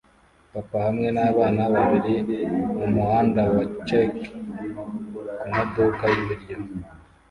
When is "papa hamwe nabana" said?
0.53-1.63